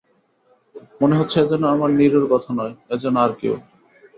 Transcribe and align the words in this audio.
মনে 1.01 1.15
হচ্ছে 1.15 1.37
এ 1.41 1.49
যেন 1.51 1.63
আমার 1.65 1.89
নীরুর 1.91 2.25
কথা 2.29 2.51
নয়, 2.53 2.73
এ 2.89 2.95
যেন 2.97 3.15
আর-কেউ। 3.17 3.55